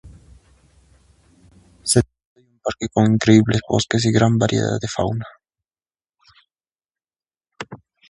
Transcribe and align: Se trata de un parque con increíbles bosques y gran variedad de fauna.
Se 1.83 2.01
trata 2.01 2.31
de 2.33 2.41
un 2.43 2.59
parque 2.63 2.87
con 2.91 3.05
increíbles 3.05 3.61
bosques 3.69 4.03
y 4.07 4.11
gran 4.11 4.35
variedad 4.39 4.79
de 4.81 4.87
fauna. 4.87 5.27